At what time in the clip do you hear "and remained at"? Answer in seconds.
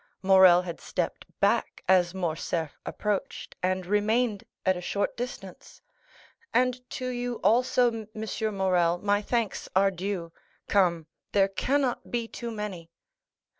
3.61-4.75